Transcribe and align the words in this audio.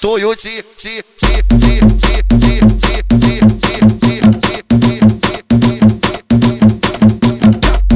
Toyo 0.00 0.32
ti 0.36 0.62
ti 0.76 1.02
ti 1.18 1.42
ti 1.58 1.80
ti 1.98 2.22
ti 2.38 2.54
ti 2.78 3.02
ti 3.18 3.34
ti 3.58 3.74
ti 3.98 4.14
ti 4.78 4.94
ti 5.10 5.34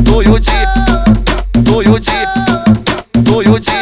Toyo 0.03 0.37
ti 0.41 0.59
Toyo 1.63 1.95
ti 2.01 2.19
Toyo 3.25 3.59
ti 3.61 3.79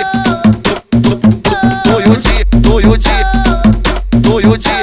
Toyo 4.23 4.59
ti 4.59 4.77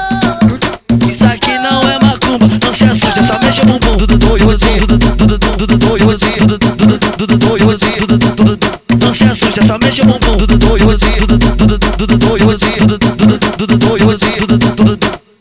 Isso 1.08 1.26
aqui 1.26 1.60
não 1.60 1.82
é 1.84 2.00
macumba, 2.00 2.48
não 2.48 2.74
se 2.74 2.86
assusta, 2.86 3.24
só 3.24 3.38
mexe 3.40 3.62
o 3.62 3.66
bumbum. 3.66 3.98
Não 9.00 9.14
se 9.14 9.24
assusta, 9.26 9.62
só 9.68 9.78
mexe 9.78 10.02
o 10.02 10.06
bumbum. 10.06 10.77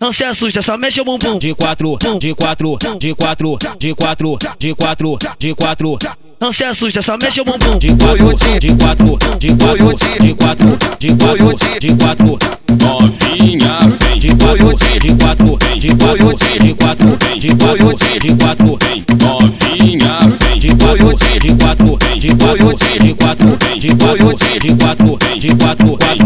Não 0.01 0.13
se 0.13 0.25
assusta, 0.25 0.63
só 0.63 0.77
mexe 0.77 1.01
o 1.01 1.05
bumbum. 1.05 1.39
De 1.39 1.55
quatro, 1.55 1.99
de 2.19 2.35
quatro, 2.35 2.79
de 2.99 3.15
quatro, 3.15 3.59
de 3.79 3.95
quatro, 3.95 4.39
de 4.59 4.75
quatro, 4.75 5.19
de 5.39 5.55
quatro. 5.55 5.99
Não 6.41 6.53
se 6.53 6.65
assusta, 6.65 7.03
só 7.03 7.17
mexe 7.21 7.41
o 7.41 7.45
bumbum. 7.45 7.79
De 7.79 7.89
quatro, 7.89 8.35
de 8.59 8.75
quatro, 8.75 9.19
de 9.39 9.49
quatro, 9.55 9.97
de 10.21 10.35
quatro, 10.35 10.79
de 10.99 11.09
quatro, 11.17 11.55
de 11.81 11.95
quatro. 11.97 12.39
Novinha 12.81 13.79
vem, 14.01 14.19
De 14.19 14.29
quatro, 14.29 14.75
de 15.01 15.15
quatro, 15.15 15.59
de 15.79 15.89
quatro, 15.89 16.35
de 16.61 16.75
quatro, 16.75 17.17
de 17.39 17.49
quatro, 17.57 17.97
de 18.21 18.35
quatro. 18.37 18.79
novinha 19.21 20.19
vem, 20.41 20.59
De 20.59 20.69
quatro, 20.69 21.15
de 21.41 21.55
quatro, 21.55 21.99
de 22.19 22.29
quatro, 22.29 22.75
de 22.77 23.15
quatro, 23.15 23.59
de 23.79 23.95
quatro, 23.95 25.19
de 25.39 25.57
quatro, 25.57 25.97
de 25.97 25.97
quatro 25.97 26.26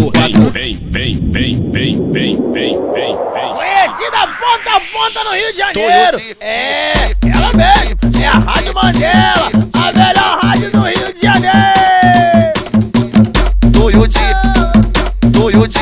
bem, 1.30 1.60
bem, 1.70 1.96
bem, 2.10 2.36
bem, 2.50 2.76
bem, 2.92 3.16
bem. 3.32 3.52
Conhecida 3.54 4.26
ponta 4.40 4.76
a 4.76 4.80
ponta 4.80 5.24
no 5.24 5.30
Rio 5.30 5.52
de 5.52 5.58
Janeiro. 5.58 6.18
É, 6.40 7.14
ela 7.32 7.52
mesmo. 7.54 8.20
É 8.20 8.26
a 8.26 8.32
Rádio 8.32 8.74
Mandela, 8.74 9.50
a 9.74 9.92
melhor 9.92 10.38
rádio 10.42 10.70
do 10.72 10.80
Rio 10.82 11.14
de 11.14 11.20
Janeiro. 11.20 11.60
Toyota, 13.72 14.20
Toyota, 15.32 15.80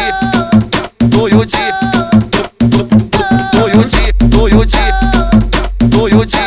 Toyota, 1.10 1.58
Toyota, 3.50 4.00
Toyota, 4.30 4.82
Toyota. 5.90 6.38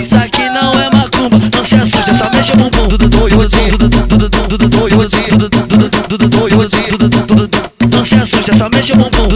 Isso 0.00 0.16
aqui 0.16 0.48
não 0.50 0.72
é 0.72 0.90
macumba, 0.90 1.38
não 1.38 1.64
se 1.64 1.74
assusta, 1.74 2.14
só 2.16 2.30
mexe 2.30 2.52
o 2.52 2.56
bumbum. 2.56 2.88
Toyota, 3.10 3.58
do 6.08 6.18
do 6.18 6.28
do 7.36 7.47
se 8.08 8.14
assusta, 8.16 8.56
só 8.56 8.68
mexe 8.72 8.92
o 8.92 8.96
bumbum. 8.96 9.28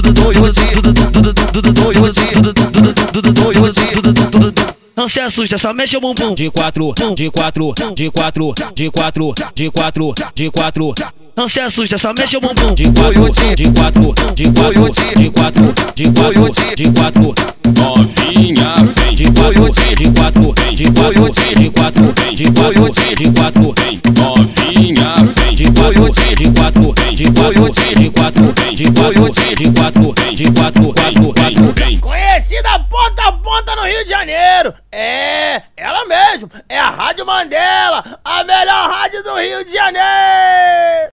Não 4.97 5.09
se 5.09 5.21
assusta, 5.21 5.59
só 5.59 5.73
mexe 5.73 5.97
o 5.97 6.01
bumbum. 6.01 6.35
De 6.35 6.51
quatro, 6.51 6.93
de 7.15 7.31
quatro, 7.31 7.75
de 7.95 8.11
quatro, 8.11 8.55
de 8.75 8.91
quatro, 8.91 9.35
de 9.55 9.71
quatro, 9.71 10.15
de 10.35 10.51
quatro. 10.51 10.95
Não 11.37 11.49
se 11.49 11.61
assusta, 11.61 11.99
só 11.99 12.13
mexe 12.17 12.37
o 12.37 12.41
bumbum. 12.41 12.75
De 12.75 12.85
quatro, 12.85 13.33
de 13.55 13.71
quatro, 13.73 14.15
de 14.35 14.51
quatro, 14.51 14.93
de 15.17 15.31
quatro, 15.31 15.75
de 15.95 16.05
quatro, 16.13 16.51
de 16.77 16.93
quatro. 16.93 17.35
Novinha 17.77 18.75
vem, 18.97 19.15
De 19.15 19.25
quatro, 19.25 19.71
de 19.97 20.11
quatro, 20.13 20.55
de 20.75 20.85
quatro, 20.93 21.31
de 21.33 21.71
quatro, 21.71 22.15
de 22.35 22.51
quatro, 22.51 22.93
de 23.17 23.31
quatro. 23.33 23.75
novinha 24.19 25.15
vem, 25.37 25.55
De 25.55 25.65
quatro, 25.65 26.11
de 26.37 26.51
quatro, 26.51 26.95
de 27.15 27.25
quatro, 27.33 27.71
de 27.97 28.11
quatro, 28.11 28.62
de 28.83 28.93
quatro, 28.93 29.31
de 29.55 29.73
quatro, 29.73 30.35
de 30.35 30.45
quatro, 30.53 30.93
quatro, 30.93 31.35
quatro. 31.35 32.01
Conhecida 32.01 32.79
ponta 32.81 33.29
a 33.29 33.33
ponta 33.33 33.77
no 33.77 33.83
Rio 33.83 34.03
de 34.03 34.11
Janeiro. 34.11 34.75
É, 34.91 35.63
ela 35.77 36.05
mesmo. 36.05 36.51
É 36.69 36.79
a 36.79 36.91
Rádio 36.91 37.25
Mandela, 37.25 38.03
a 38.25 38.45
melhor 38.45 38.91
rádio 38.91 39.23
do 39.23 39.35
Rio 39.37 39.65
de 39.65 39.73
Janeiro. 39.73 41.11